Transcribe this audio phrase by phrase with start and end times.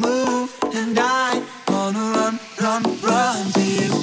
[0.00, 3.97] move, and I wanna run, run, run to you.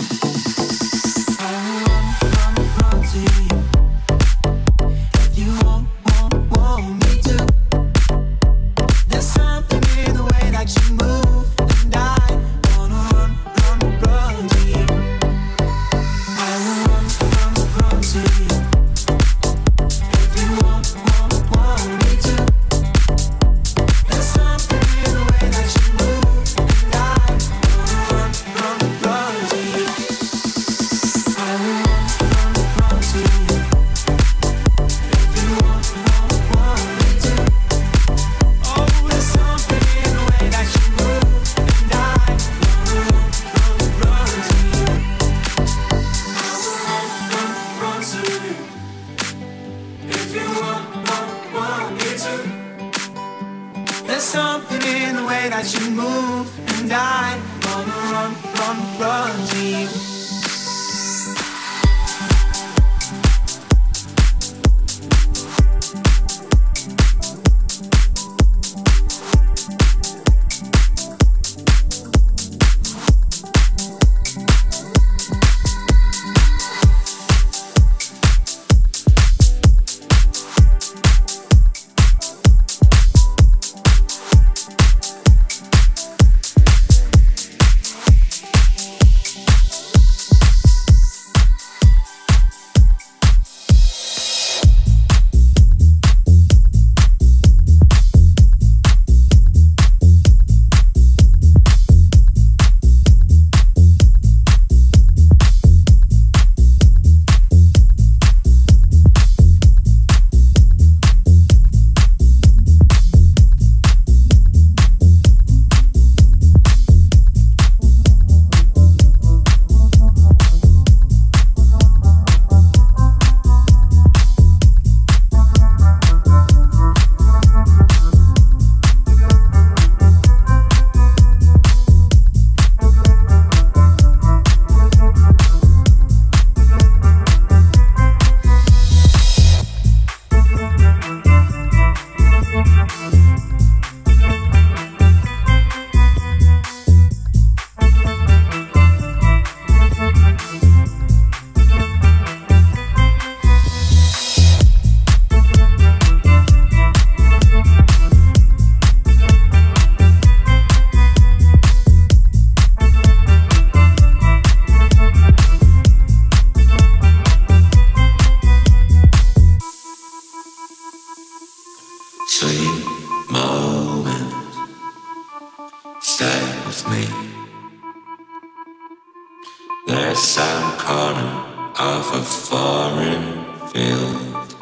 [180.13, 181.45] Some corner
[181.79, 184.55] of a foreign field.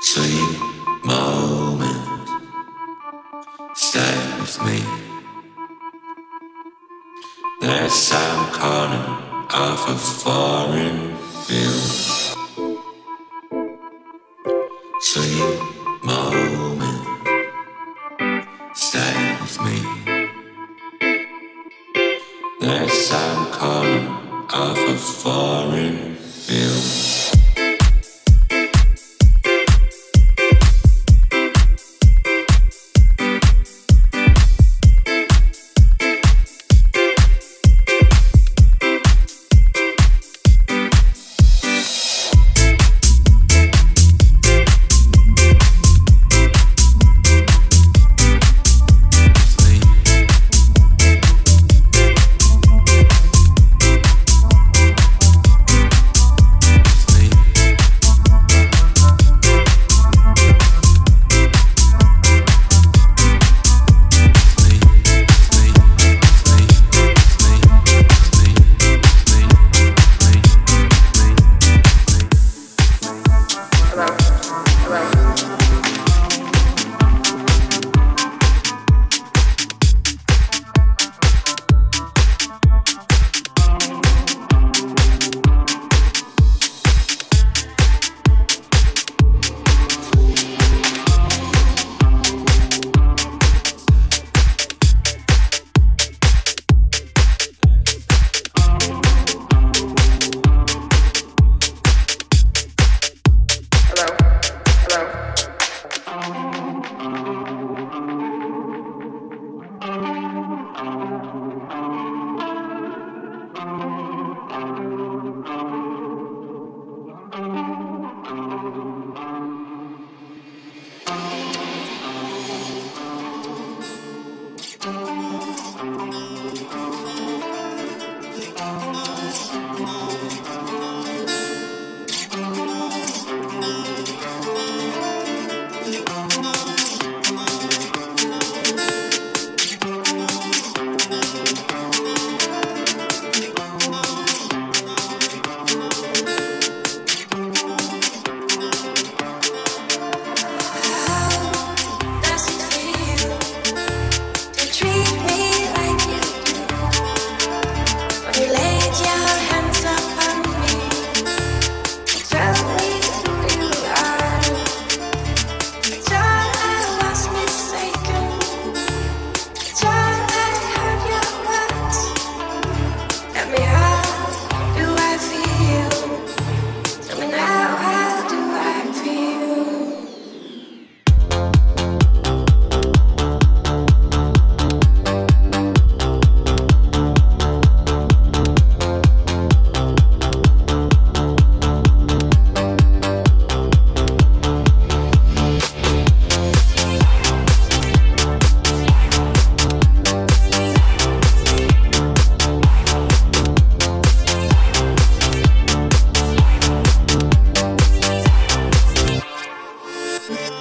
[0.00, 0.58] Sweet
[1.04, 2.28] moment,
[3.74, 4.82] stay with me.
[7.60, 11.16] There's some so many a foreign
[11.46, 12.09] many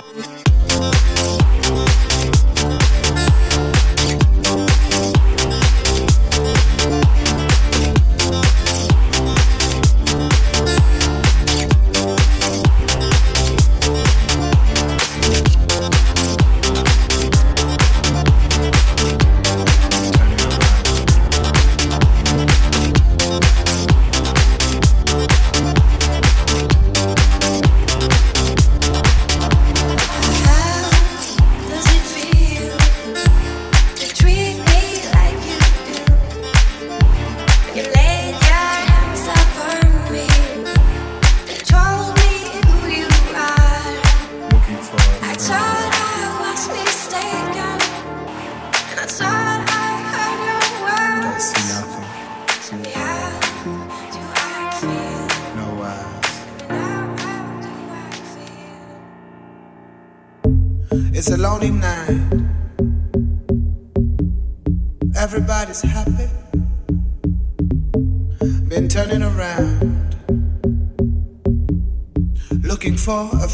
[0.02, 0.99] Oh,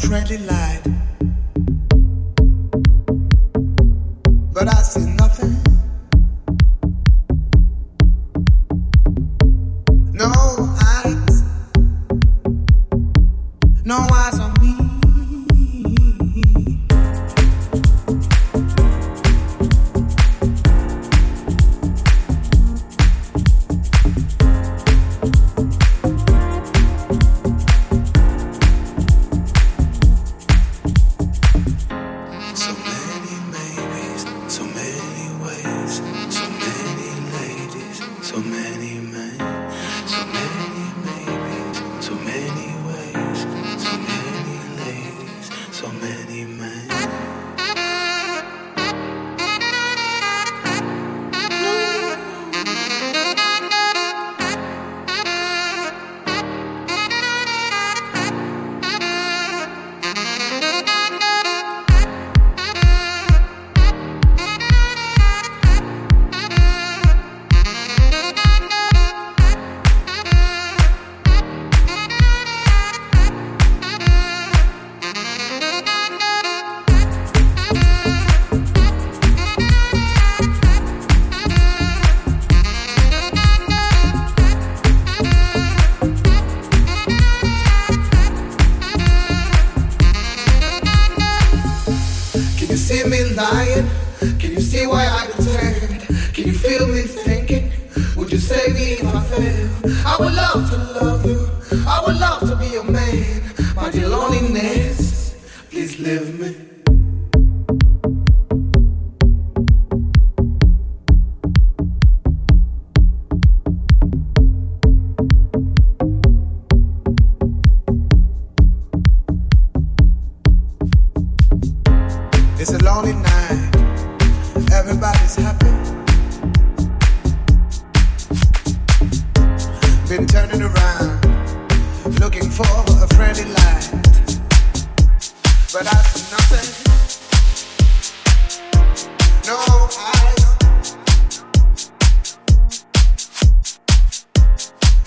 [0.08, 0.45] maybes,
[38.36, 38.85] so many.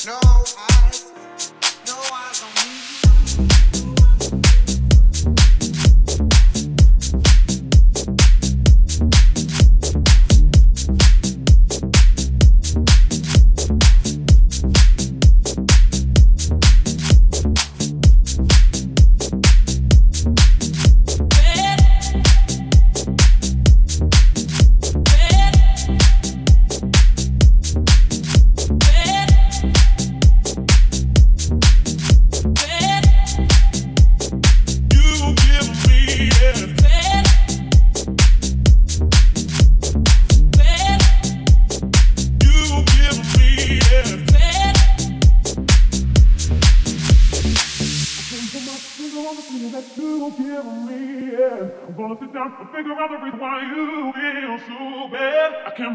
[0.06, 0.79] No, I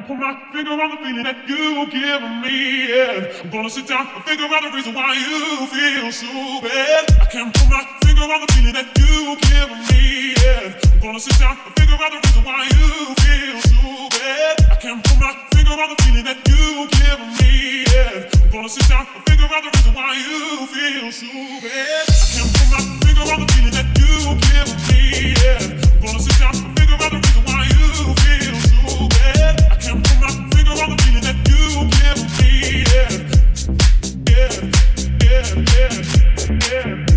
[0.06, 2.92] put my finger on the feeling that you give me.
[2.92, 7.08] and I'm gonna sit down and figure out the reason why you feel so bad.
[7.20, 10.36] I can't put my finger on the feeling that you give me.
[10.44, 12.90] and I'm gonna sit down and figure out the reason why you
[13.24, 13.80] feel so
[14.12, 14.54] bad.
[14.72, 17.54] I can't put my finger on the feeling that you give me.
[17.96, 21.32] and I'm gonna sit down and figure out the reason why you feel so
[21.64, 22.04] bad.
[22.12, 25.32] I can't put my finger on the feeling that you give me.
[25.40, 25.73] Yeah.
[35.84, 37.13] yeah, yeah.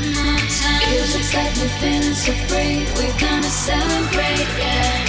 [0.00, 2.84] Music's got me feeling so free.
[2.96, 5.04] We're gonna celebrate, yeah.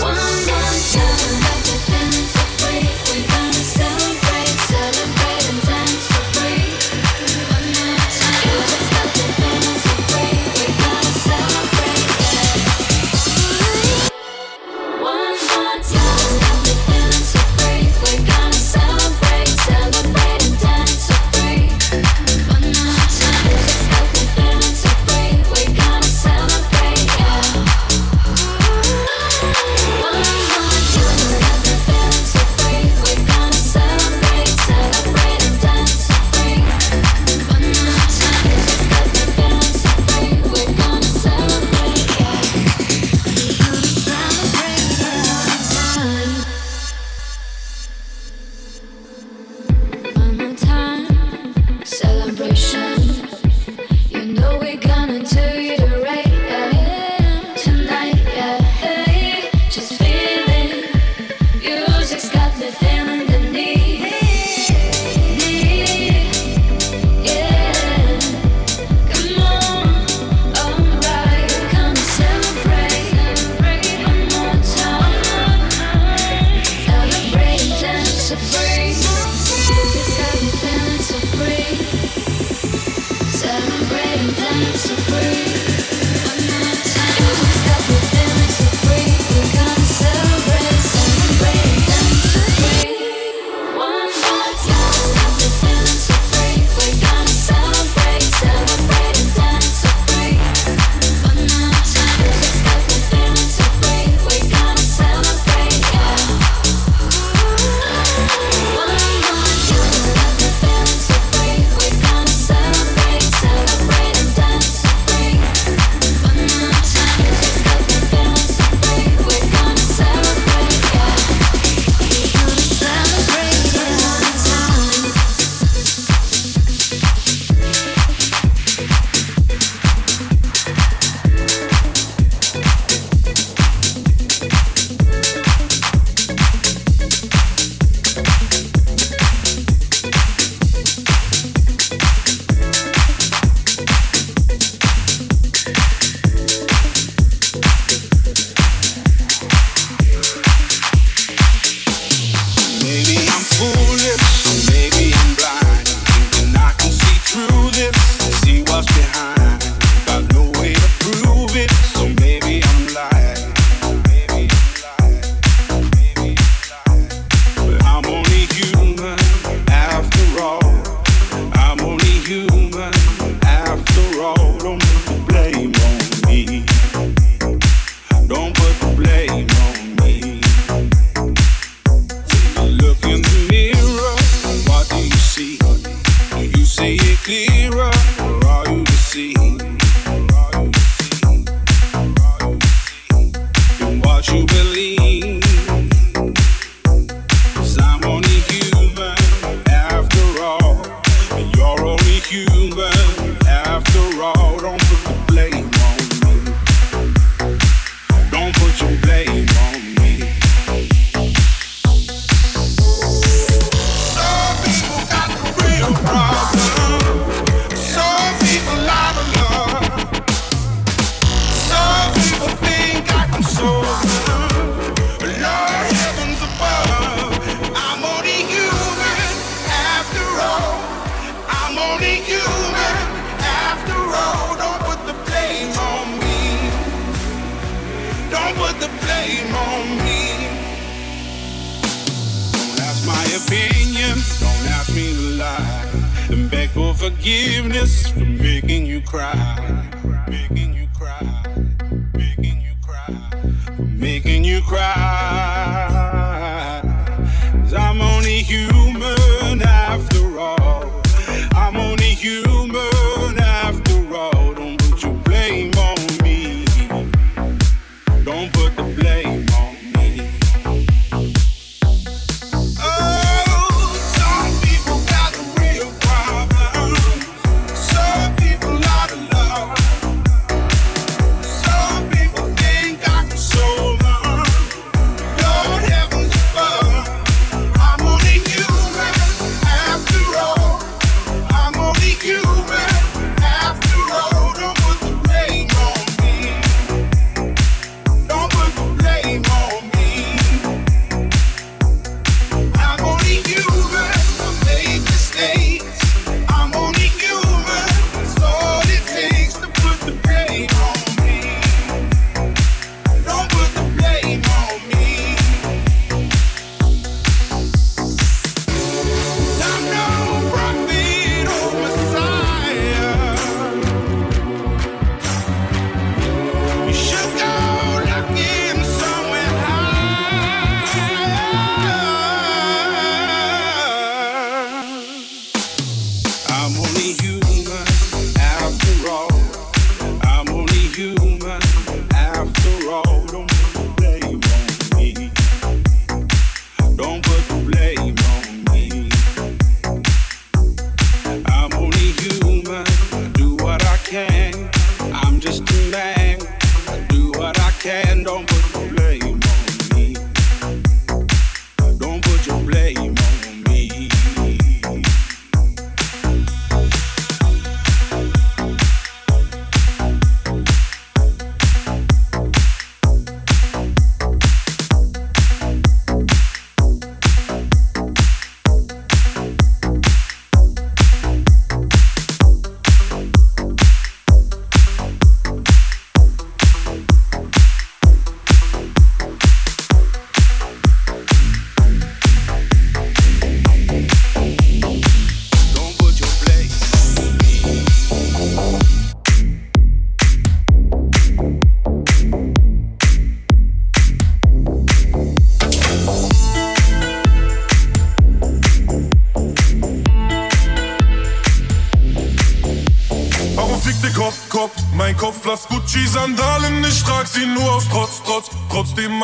[0.00, 2.86] One more time, got me feeling so free.
[3.10, 3.43] We're gonna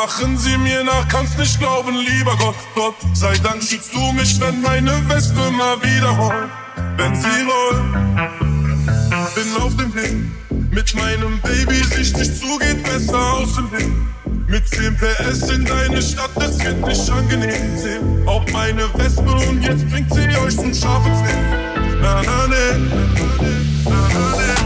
[0.02, 4.40] machen sie mir nach, kannst nicht glauben, lieber Gott, Gott sei Dank schützt du mich,
[4.40, 6.50] wenn meine Wespe mal wieder rollt,
[6.96, 7.82] wenn sie rollt.
[9.34, 10.16] Bin auf dem Weg,
[10.70, 13.92] mit meinem Baby sich nicht zugeht, besser aus dem Weg.
[14.48, 18.26] Mit 10 PS in deine Stadt, das wird nicht angenehm sehen.
[18.26, 22.00] Auch meine Wespe und jetzt bringt sie euch zum scharfen Zehn.
[22.00, 24.60] Na, na, ne, na, na, ne, na, na, ne.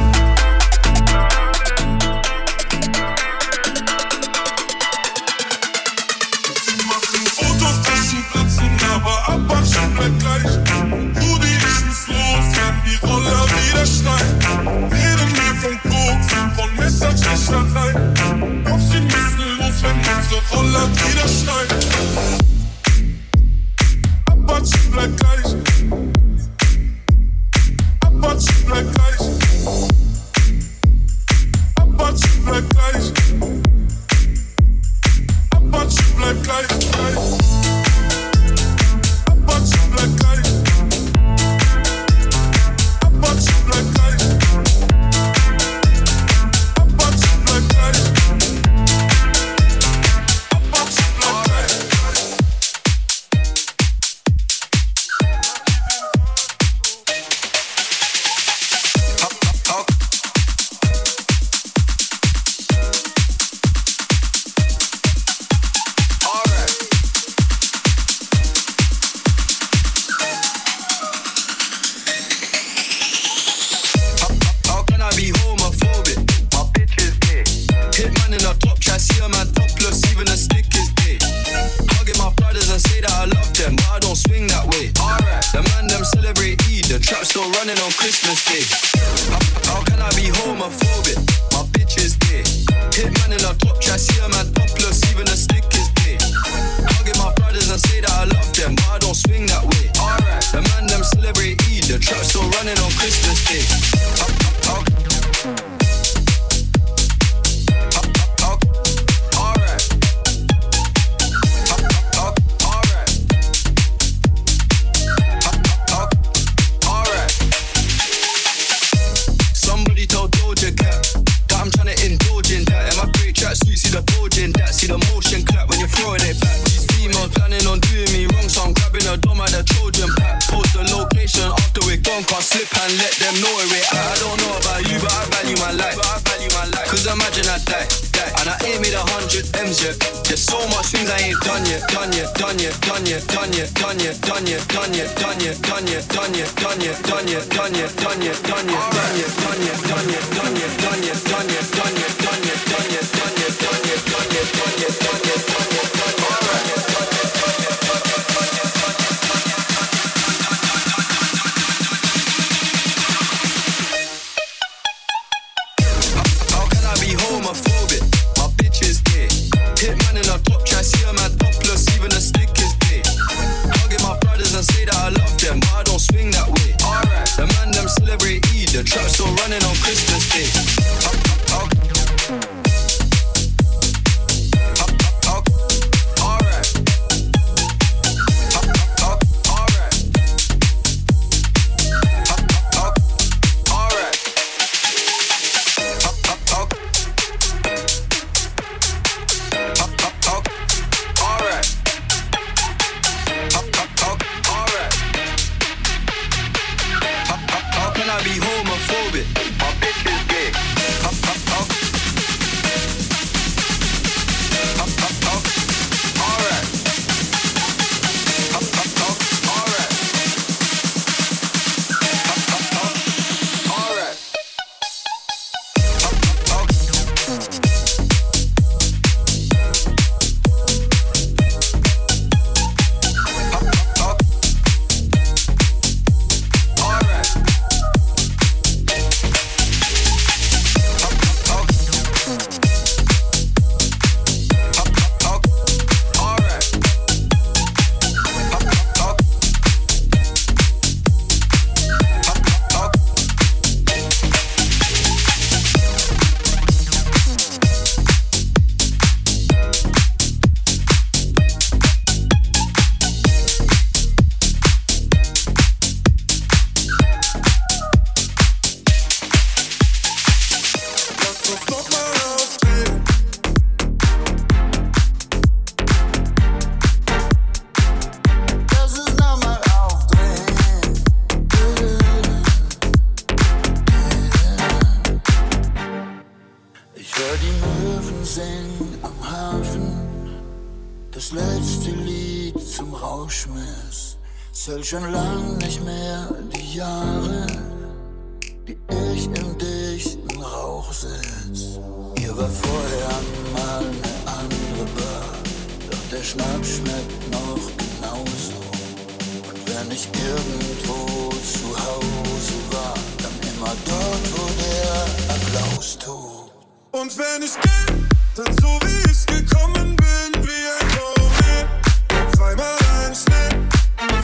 [310.24, 316.52] Irgendwo zu Hause war, dann immer dort, wo der Applaus tobt.
[316.92, 322.34] Und wenn ich gehe, dann so wie ich gekommen bin, wie ein Komet.
[322.36, 323.56] Zweimal ein Schnitt.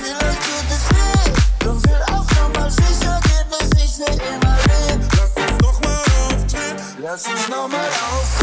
[0.03, 1.31] Vielleicht tut es weh,
[1.65, 5.07] doch will auch nochmal sicher gehen, dass ich nicht immer lebe.
[5.17, 6.83] Lass uns nochmal auftreten.
[7.03, 8.40] Lass uns nochmal aufdrehen.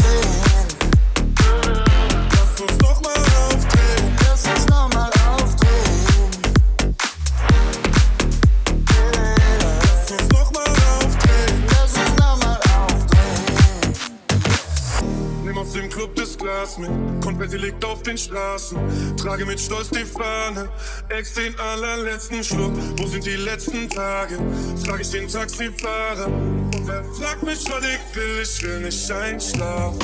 [16.68, 16.90] Glas mit.
[17.22, 18.78] Konfetti liegt auf den Straßen.
[19.16, 20.68] Trage mit Stolz die Fahne.
[21.08, 22.72] Ex den allerletzten Schluck.
[22.96, 24.38] Wo sind die letzten Tage?
[24.84, 26.26] Frag ich den Taxifahrer.
[26.26, 28.42] Und wer fragt mich, was ich will?
[28.42, 29.98] Ich will nicht einschlafen.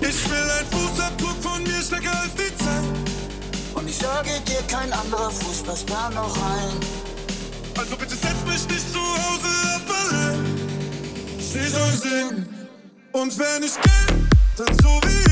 [0.00, 3.74] Ich will ein Fußabdruck von mir schneller als die Zeit.
[3.74, 6.76] Und ich sage dir, kein anderer Fuß passt da noch rein.
[7.78, 10.44] Also bitte setz mich nicht zu Hause ab allein.
[11.38, 12.48] Sie soll singen.
[13.12, 14.14] Und wenn ich geh,
[14.56, 15.31] dann so wie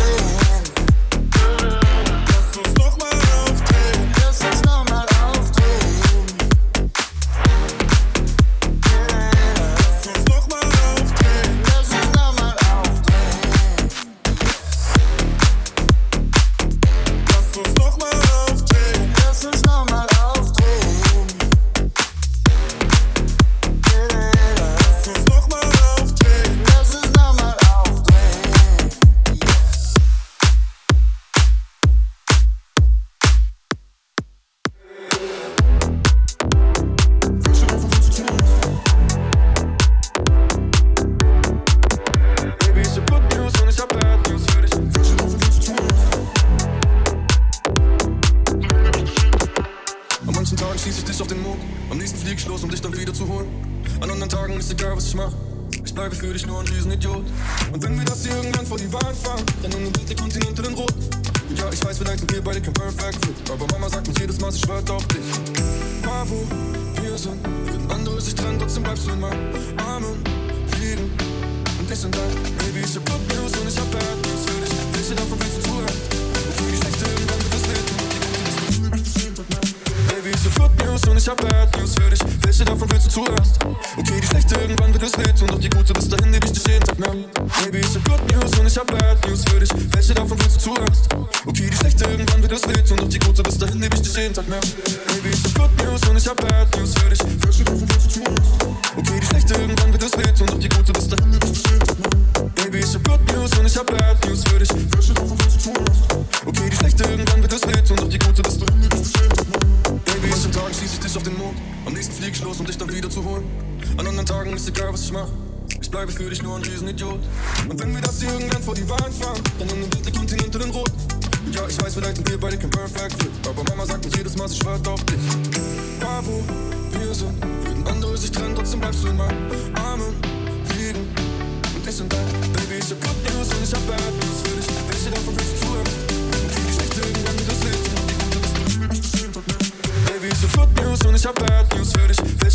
[141.21, 141.70] deixa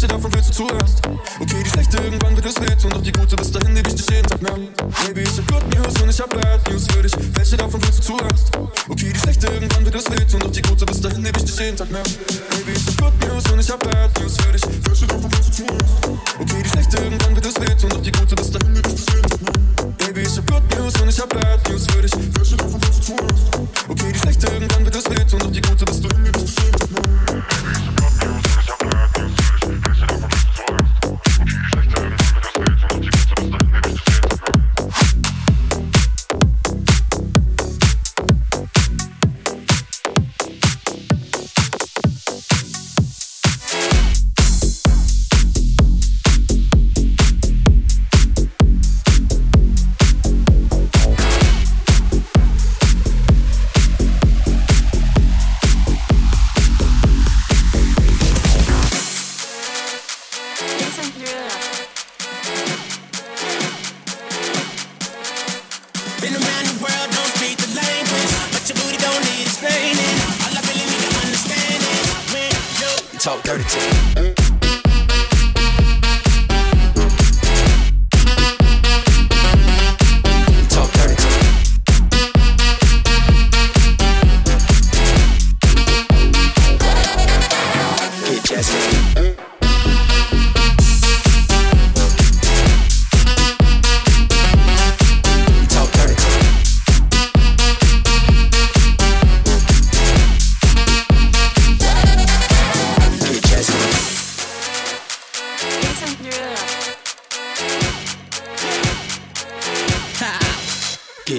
[0.06, 0.36] und ich hab Bad News für dich.
[0.36, 1.06] Welche davon willst du zuerst?
[1.46, 4.08] Okay, die schlechte irgendwann wird es wehtun, doch die gute bis dahin lieb ich dich
[4.08, 4.52] jeden Tag mehr.
[4.54, 7.12] Baby, ich hab Good News und ich hab Bad News für dich.
[7.34, 8.56] Welche davon willst du zuerst?
[8.88, 11.58] Okay, die schlechte irgendwann wird es wehtun, doch die gute bis dahin lieb ich dich
[11.58, 12.02] jeden Tag mehr.
[12.50, 14.62] Baby, ich hab Good News und ich hab Bad News für dich.
[14.86, 16.06] Welche davon willst du zuerst?
[16.38, 19.06] Okay, die schlechte irgendwann wird es wehtun, doch die gute bis dahin lieb ich dich
[19.14, 19.98] jeden Tag.
[19.98, 22.12] Baby, ich hab Good News und ich hab Bad News für dich.
[22.14, 23.70] Welche davon willst du zuerst?
[23.88, 26.54] Okay, die schlechte irgendwann wird es wehtun, doch die gute bis dahin lieb ich dich
[26.62, 27.06] jeden Tag mehr.
[29.66, 30.15] Dirty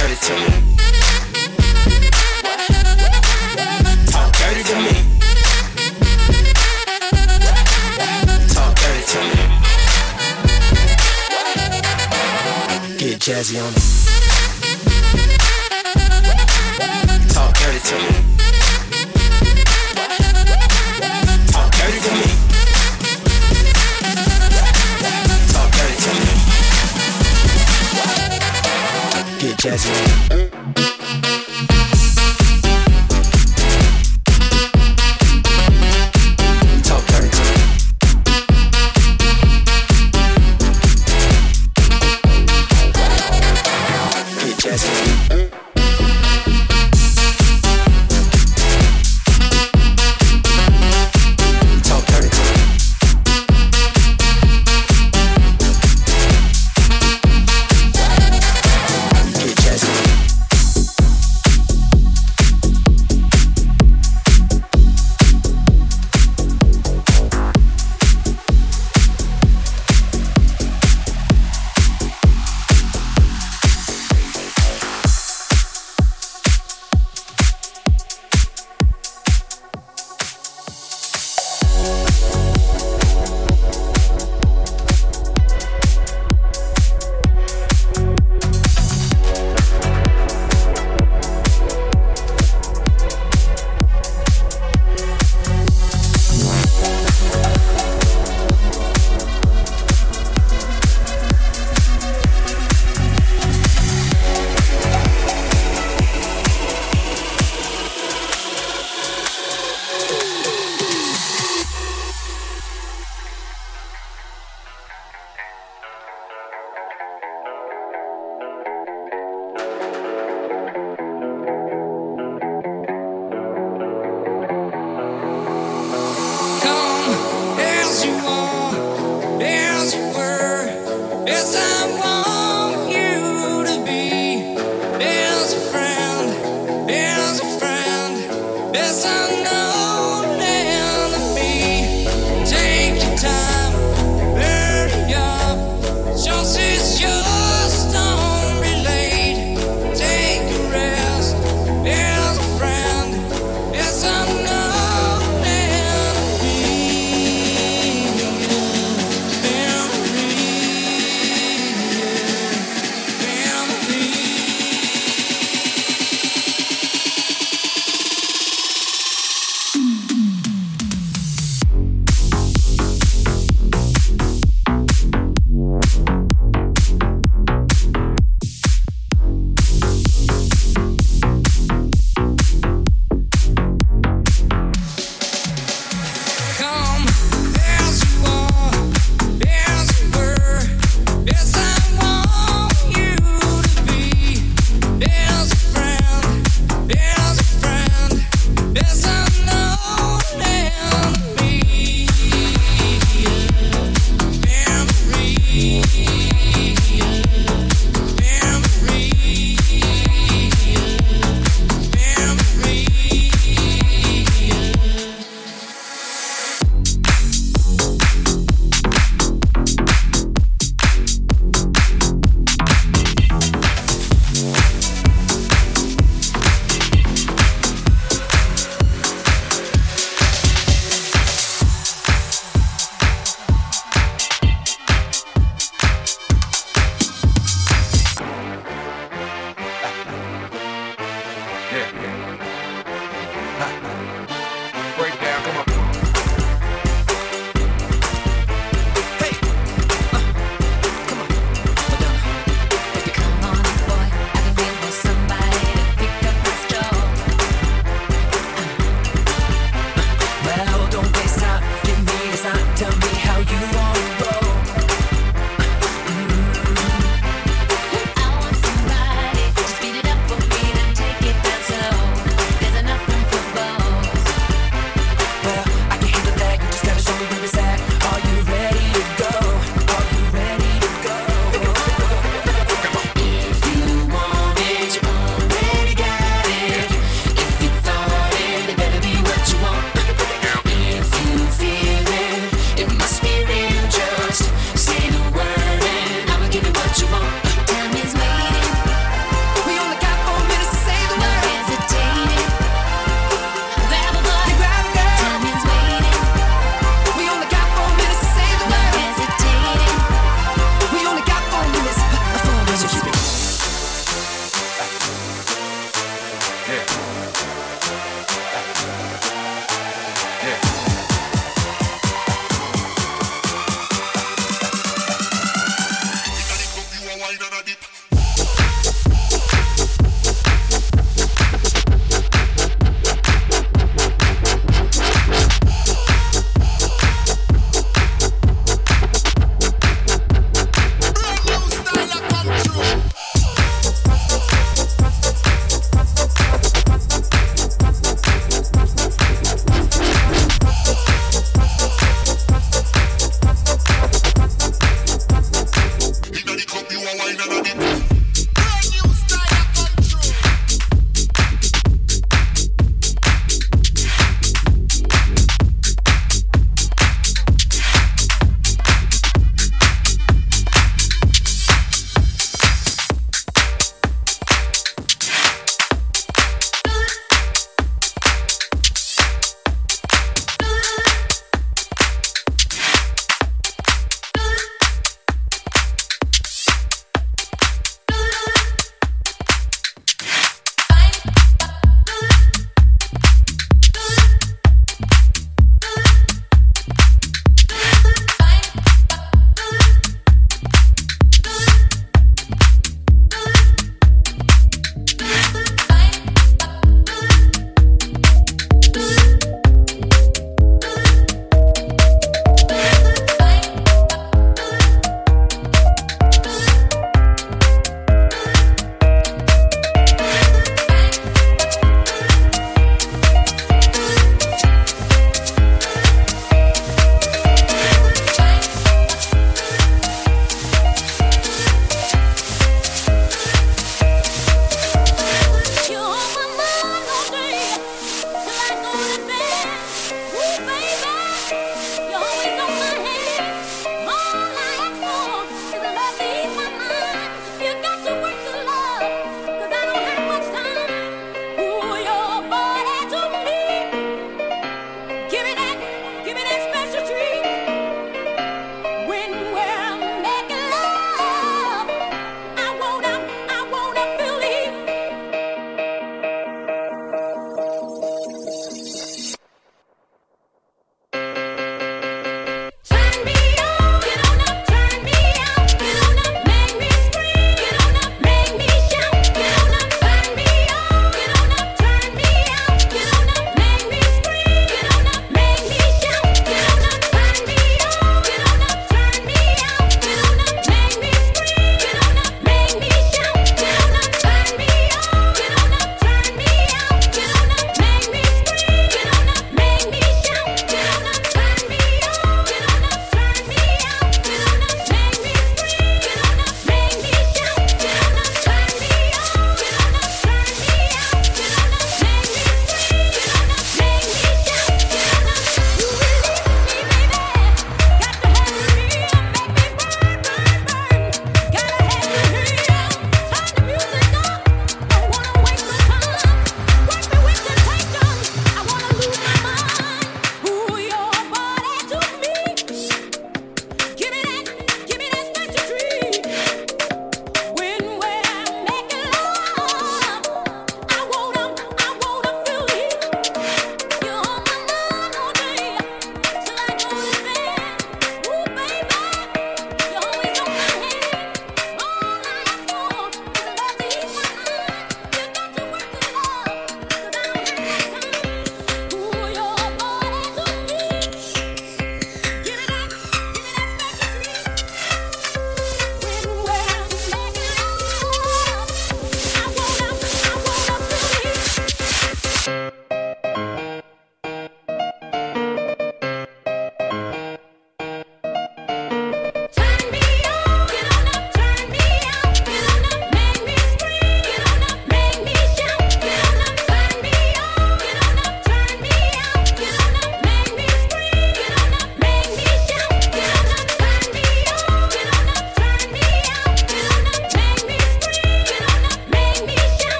[0.00, 0.50] Dirty to me.
[4.06, 4.94] Talk dirty to me.
[8.48, 9.40] Talk dirty to me.
[12.96, 13.82] Get jazzy on it.
[17.34, 18.39] Talk dirty to me.
[29.62, 30.49] Get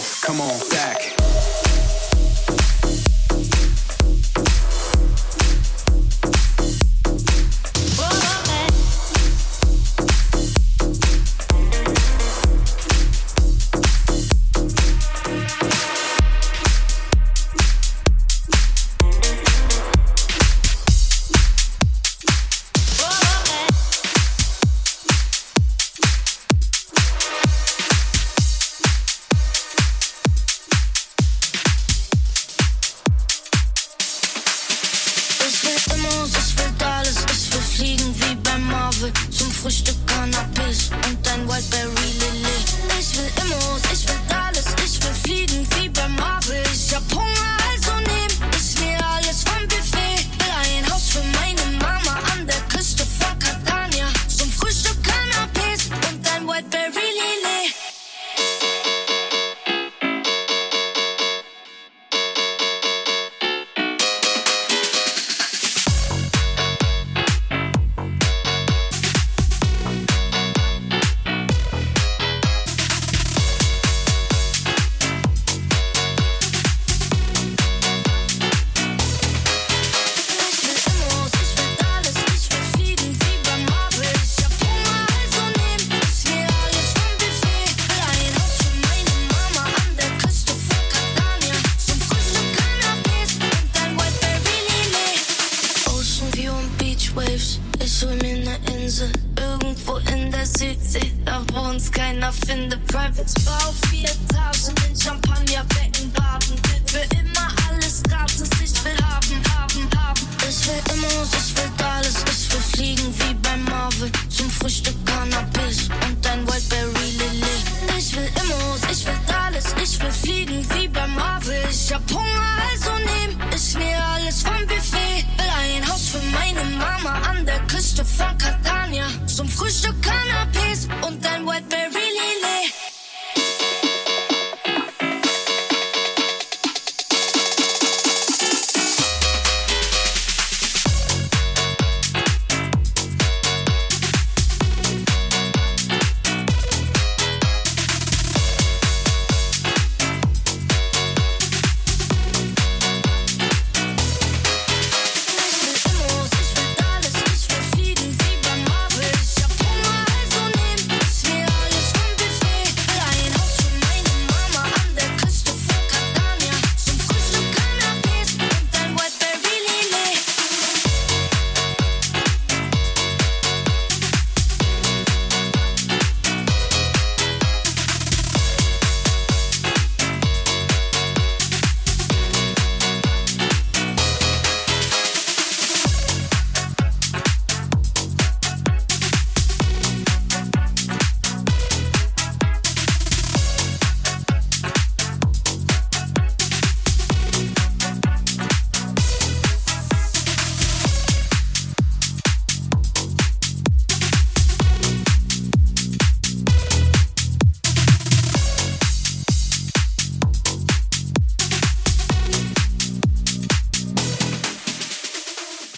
[0.00, 1.19] Come on, back.